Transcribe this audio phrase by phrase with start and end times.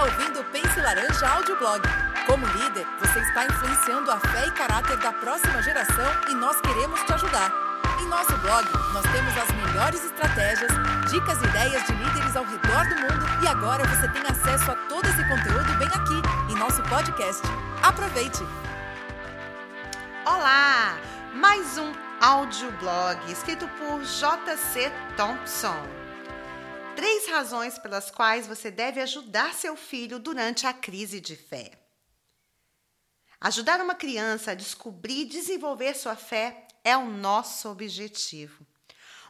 [0.00, 1.82] está ouvindo o Pense Laranja Audioblog.
[2.26, 7.02] Como líder, você está influenciando a fé e caráter da próxima geração e nós queremos
[7.02, 7.52] te ajudar.
[8.00, 10.70] Em nosso blog, nós temos as melhores estratégias,
[11.10, 14.74] dicas e ideias de líderes ao redor do mundo e agora você tem acesso a
[14.88, 17.42] todo esse conteúdo bem aqui, em nosso podcast.
[17.82, 18.42] Aproveite!
[20.24, 20.96] Olá!
[21.34, 24.90] Mais um audioblog escrito por J.C.
[25.16, 25.99] Thompson.
[27.00, 31.72] Três razões pelas quais você deve ajudar seu filho durante a crise de fé.
[33.40, 38.66] Ajudar uma criança a descobrir e desenvolver sua fé é o nosso objetivo.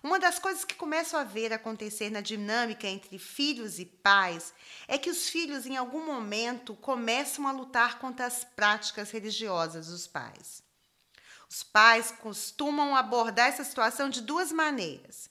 [0.02, 4.52] Uma das coisas que começo a ver acontecer na dinâmica entre filhos e pais
[4.88, 10.08] é que os filhos, em algum momento, começam a lutar contra as práticas religiosas dos
[10.08, 10.60] pais.
[11.48, 15.30] Os pais costumam abordar essa situação de duas maneiras.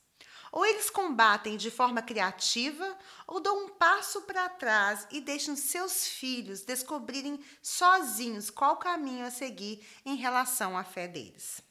[0.52, 6.08] Ou eles combatem de forma criativa, ou dão um passo para trás e deixam seus
[6.08, 11.62] filhos descobrirem sozinhos qual caminho a seguir em relação à fé deles.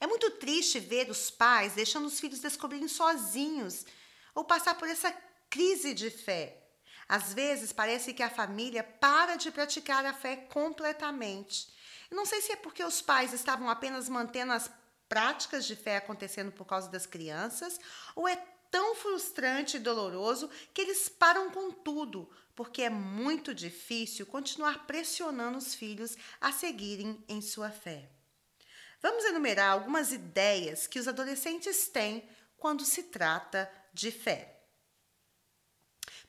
[0.00, 3.86] É muito triste ver os pais deixando os filhos descobrirem sozinhos
[4.34, 5.12] ou passar por essa
[5.48, 6.58] crise de fé.
[7.08, 11.72] Às vezes parece que a família para de praticar a fé completamente.
[12.10, 14.68] não sei se é porque os pais estavam apenas mantendo as
[15.12, 17.78] práticas de fé acontecendo por causa das crianças,
[18.16, 18.34] ou é
[18.70, 25.58] tão frustrante e doloroso que eles param com tudo, porque é muito difícil continuar pressionando
[25.58, 28.08] os filhos a seguirem em sua fé.
[29.02, 34.62] Vamos enumerar algumas ideias que os adolescentes têm quando se trata de fé.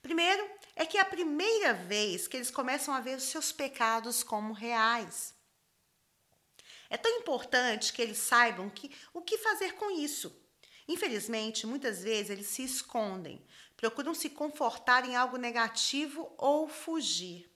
[0.01, 0.45] Primeiro,
[0.75, 4.51] é que é a primeira vez que eles começam a ver os seus pecados como
[4.51, 5.33] reais.
[6.93, 10.31] É tão importante que eles saibam que, o que fazer com isso.
[10.87, 13.43] Infelizmente, muitas vezes eles se escondem,
[13.75, 17.51] procuram se confortar em algo negativo ou fugir.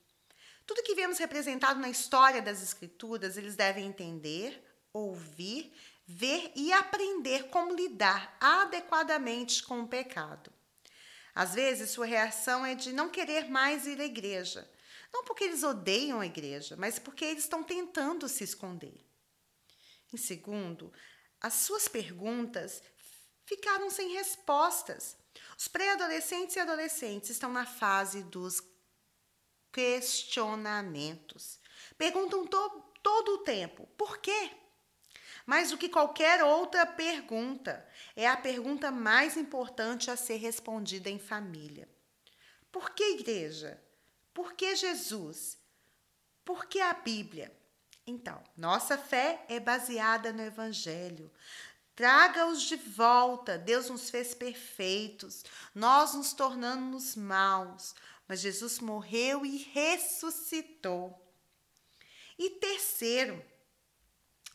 [0.66, 4.60] Tudo que vemos representado na história das Escrituras, eles devem entender,
[4.92, 5.72] ouvir,
[6.08, 10.52] ver e aprender como lidar adequadamente com o pecado.
[11.36, 14.68] Às vezes, sua reação é de não querer mais ir à igreja.
[15.14, 19.07] Não porque eles odeiam a igreja, mas porque eles estão tentando se esconder.
[20.14, 20.92] Em segundo,
[21.42, 22.82] as suas perguntas
[23.46, 25.18] ficaram sem respostas.
[25.58, 28.62] Os pré-adolescentes e adolescentes estão na fase dos
[29.72, 31.60] questionamentos.
[31.98, 34.52] Perguntam to todo o tempo: por quê?
[35.46, 41.18] Mais do que qualquer outra pergunta, é a pergunta mais importante a ser respondida em
[41.18, 41.88] família.
[42.70, 43.82] Por que igreja?
[44.34, 45.58] Por que Jesus?
[46.44, 47.57] Por que a Bíblia?
[48.08, 51.30] Então, nossa fé é baseada no Evangelho.
[51.94, 53.58] Traga-os de volta.
[53.58, 55.44] Deus nos fez perfeitos.
[55.76, 57.94] Nós nos tornamos maus.
[58.26, 61.22] Mas Jesus morreu e ressuscitou.
[62.40, 63.44] E terceiro,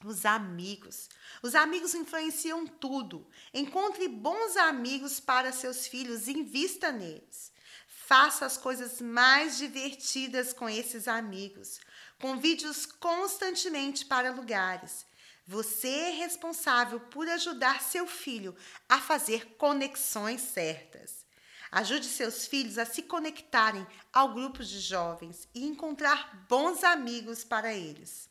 [0.05, 1.11] os amigos.
[1.43, 3.29] Os amigos influenciam tudo.
[3.53, 7.53] Encontre bons amigos para seus filhos, invista neles.
[7.87, 11.81] Faça as coisas mais divertidas com esses amigos.
[12.23, 15.05] Convide-os constantemente para lugares.
[15.45, 18.55] Você é responsável por ajudar seu filho
[18.89, 21.27] a fazer conexões certas.
[21.73, 27.75] Ajude seus filhos a se conectarem ao grupo de jovens e encontrar bons amigos para
[27.75, 28.31] eles.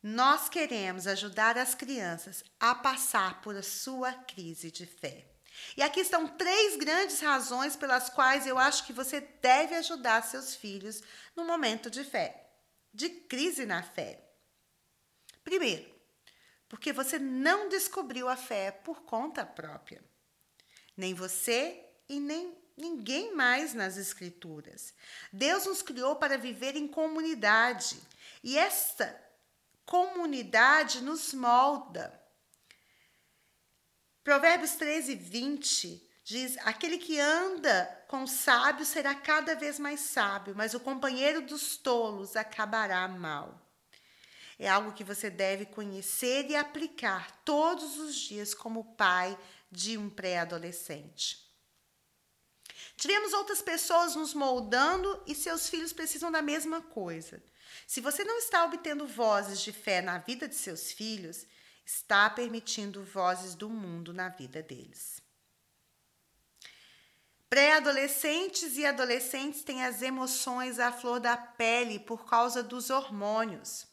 [0.00, 5.35] Nós queremos ajudar as crianças a passar por a sua crise de fé.
[5.76, 10.54] E aqui estão três grandes razões pelas quais eu acho que você deve ajudar seus
[10.54, 11.02] filhos
[11.34, 12.50] no momento de fé,
[12.92, 14.22] de crise na fé.
[15.44, 15.94] Primeiro,
[16.68, 20.02] porque você não descobriu a fé por conta própria.
[20.96, 24.92] Nem você e nem ninguém mais nas Escrituras.
[25.32, 28.00] Deus nos criou para viver em comunidade
[28.42, 29.18] e esta
[29.84, 32.25] comunidade nos molda.
[34.26, 40.74] Provérbios 13, 20 diz: Aquele que anda com sábio será cada vez mais sábio, mas
[40.74, 43.64] o companheiro dos tolos acabará mal.
[44.58, 49.38] É algo que você deve conhecer e aplicar todos os dias como pai
[49.70, 51.48] de um pré-adolescente.
[52.96, 57.40] Tivemos outras pessoas nos moldando e seus filhos precisam da mesma coisa.
[57.86, 61.46] Se você não está obtendo vozes de fé na vida de seus filhos,
[61.86, 65.22] está permitindo vozes do mundo na vida deles.
[67.48, 73.86] Pré-adolescentes e adolescentes têm as emoções à flor da pele por causa dos hormônios.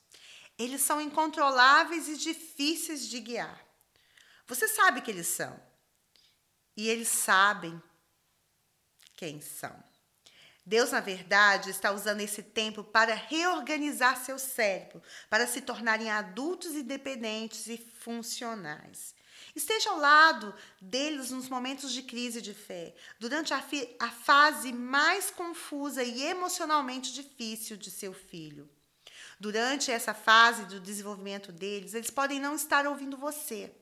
[0.58, 3.64] Eles são incontroláveis e difíceis de guiar.
[4.48, 5.62] Você sabe que eles são.
[6.76, 7.82] E eles sabem
[9.16, 9.93] quem são.
[10.66, 16.74] Deus, na verdade, está usando esse tempo para reorganizar seu cérebro, para se tornarem adultos
[16.74, 19.14] independentes e funcionais.
[19.56, 23.64] Esteja ao lado deles nos momentos de crise de fé, durante a,
[24.00, 28.70] a fase mais confusa e emocionalmente difícil de seu filho.
[29.40, 33.76] Durante essa fase do desenvolvimento deles, eles podem não estar ouvindo você,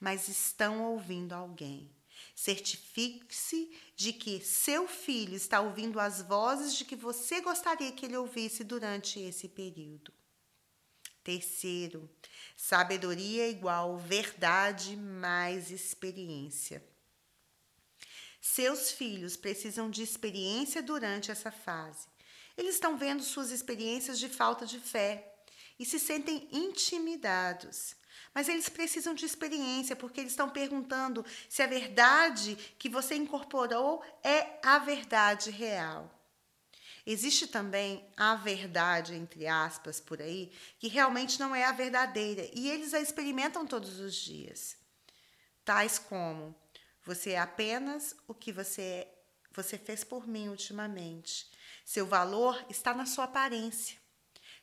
[0.00, 1.95] mas estão ouvindo alguém.
[2.34, 8.16] Certifique-se de que seu filho está ouvindo as vozes de que você gostaria que ele
[8.16, 10.12] ouvisse durante esse período.
[11.24, 12.08] Terceiro,
[12.56, 16.86] sabedoria igual verdade mais experiência.
[18.40, 22.06] Seus filhos precisam de experiência durante essa fase.
[22.56, 25.34] Eles estão vendo suas experiências de falta de fé
[25.78, 27.96] e se sentem intimidados.
[28.34, 34.02] Mas eles precisam de experiência, porque eles estão perguntando se a verdade que você incorporou
[34.22, 36.12] é a verdade real.
[37.06, 42.68] Existe também a verdade, entre aspas, por aí, que realmente não é a verdadeira, e
[42.68, 44.76] eles a experimentam todos os dias.
[45.64, 46.52] Tais como:
[47.04, 49.14] você é apenas o que você, é,
[49.52, 51.48] você fez por mim ultimamente.
[51.84, 53.96] Seu valor está na sua aparência.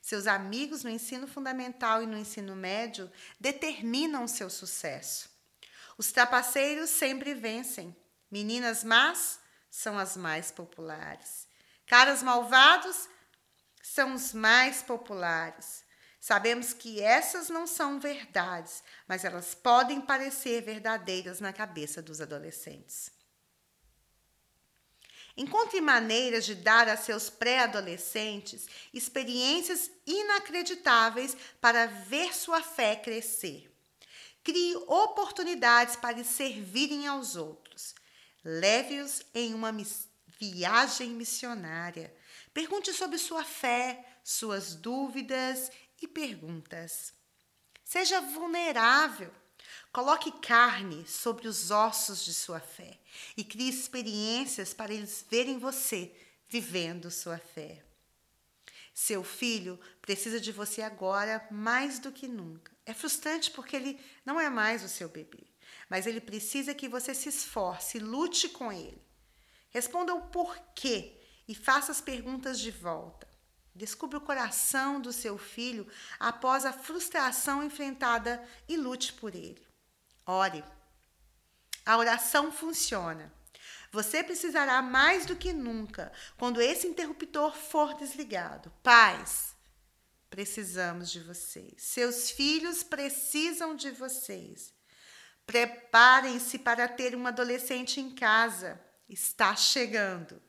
[0.04, 3.10] Seus amigos no ensino fundamental e no ensino médio
[3.40, 5.30] determinam seu sucesso.
[5.98, 7.96] Os trapaceiros sempre vencem.
[8.30, 9.40] Meninas más
[9.72, 11.48] são as mais populares.
[11.88, 13.08] Caras malvados
[13.82, 15.86] são os mais populares.
[16.20, 23.10] Sabemos que essas não são verdades, mas elas podem parecer verdadeiras na cabeça dos adolescentes.
[25.36, 33.72] Encontre maneiras de dar a seus pré-adolescentes experiências inacreditáveis para ver sua fé crescer.
[34.44, 37.96] Crie oportunidades para servirem aos outros.
[38.44, 39.76] Leve-os em uma
[40.40, 42.14] viagem missionária.
[42.54, 45.72] Pergunte sobre sua fé, suas dúvidas
[46.02, 47.14] e perguntas.
[47.84, 49.34] Seja vulnerável.
[49.92, 53.00] Coloque carne sobre os ossos de sua fé
[53.38, 56.12] e crie experiências para eles verem você
[56.48, 57.84] vivendo sua fé.
[58.94, 62.72] Seu filho precisa de você agora mais do que nunca.
[62.86, 65.48] É frustrante porque ele não é mais o seu bebê,
[65.90, 69.02] mas ele precisa que você se esforce, lute com ele.
[69.70, 73.33] Responda o porquê e faça as perguntas de volta.
[73.76, 75.88] Descubra o coração do seu filho
[76.20, 79.66] após a frustração enfrentada e lute por ele.
[80.26, 80.64] Ore.
[81.86, 83.34] A oração funciona.
[83.92, 88.72] Você precisará mais do que nunca quando esse interruptor for desligado.
[88.82, 89.56] Pais,
[90.30, 91.76] precisamos de vocês.
[91.78, 94.74] Seus filhos precisam de vocês.
[95.46, 98.82] Preparem-se para ter um adolescente em casa.
[99.10, 100.42] Está chegando.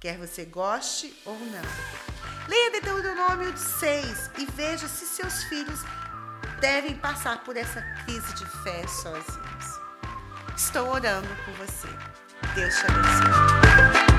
[0.00, 2.09] Quer você goste ou não.
[2.50, 5.84] Leia Deuteronômio 6 e veja se seus filhos
[6.60, 9.80] devem passar por essa crise de fé sozinhos.
[10.56, 11.86] Estou orando por você.
[12.56, 14.09] Deus te abençoe.